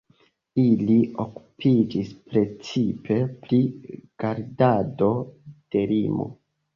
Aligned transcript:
Ili 0.59 0.93
okupiĝis 1.23 2.07
precipe 2.31 3.17
pri 3.43 3.59
gardado 4.23 5.11
de 5.77 5.85
limo. 5.93 6.27